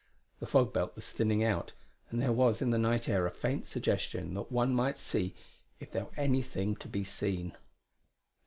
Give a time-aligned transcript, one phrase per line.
[0.39, 1.73] The fog belt was thinning out,
[2.09, 5.35] and there was in the night air a faint suggestion that one might see,
[5.79, 7.55] if there were anything to be seen.